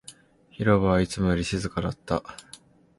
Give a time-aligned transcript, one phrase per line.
[0.49, 2.23] 広場はいつもよりも静かだった